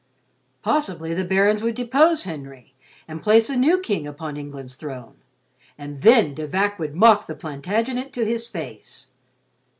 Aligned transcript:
Possibly 0.63 1.13
the 1.13 1.23
barons 1.23 1.61
would 1.61 1.75
depose 1.75 2.23
Henry, 2.23 2.73
and 3.07 3.21
place 3.21 3.51
a 3.51 3.55
new 3.55 3.79
king 3.79 4.07
upon 4.07 4.35
England's 4.35 4.73
throne, 4.73 5.17
and 5.77 6.01
then 6.01 6.33
De 6.33 6.47
Vac 6.47 6.79
would 6.79 6.95
mock 6.95 7.27
the 7.27 7.35
Plantagenet 7.35 8.11
to 8.13 8.25
his 8.25 8.47
face. 8.47 9.09